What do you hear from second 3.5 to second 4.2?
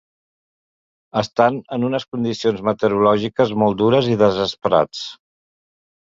molt dures i